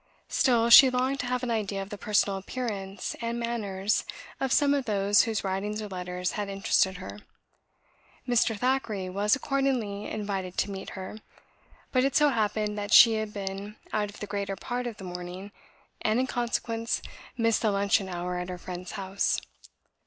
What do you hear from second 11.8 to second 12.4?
but it so